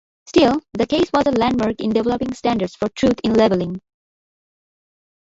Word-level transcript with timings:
Still, 0.25 0.59
the 0.73 0.87
case 0.87 1.11
was 1.13 1.27
a 1.27 1.31
landmark 1.31 1.79
in 1.79 1.91
developing 1.91 2.33
standards 2.33 2.73
for 2.75 2.89
truth 2.89 3.19
in 3.23 3.35
labeling. 3.35 3.79